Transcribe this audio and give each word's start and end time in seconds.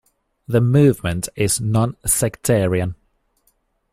The 0.47 0.61
movement 0.61 1.29
is 1.35 1.61
non-sectarian. 1.61 2.95